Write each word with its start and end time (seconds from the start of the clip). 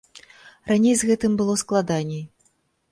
Раней 0.71 0.95
з 1.03 1.11
гэтым 1.11 1.31
было 1.43 1.53
складаней. 1.67 2.23